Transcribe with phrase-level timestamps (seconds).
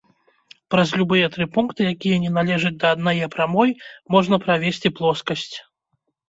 [0.75, 3.75] Праз любыя тры пункты, якія не належаць да аднае прамой,
[4.17, 5.55] можна правесці плоскасць.